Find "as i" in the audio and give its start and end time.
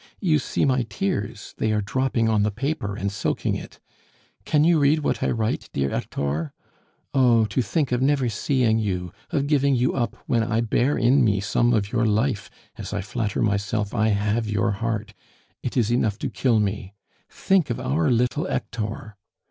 12.79-13.01